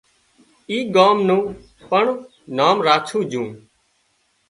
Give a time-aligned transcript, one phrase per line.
[0.69, 1.43] اي ڳام نُون
[1.89, 2.03] پڻ
[2.57, 3.47] نام راڇوُن جھون